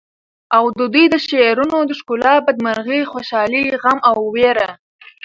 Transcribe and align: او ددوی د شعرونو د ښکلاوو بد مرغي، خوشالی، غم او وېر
او 0.55 0.63
ددوی 0.77 1.05
د 1.09 1.15
شعرونو 1.27 1.77
د 1.89 1.91
ښکلاوو 1.99 2.45
بد 2.45 2.57
مرغي، 2.65 3.01
خوشالی، 3.11 3.65
غم 3.81 3.97
او 4.09 4.17
وېر 4.33 4.57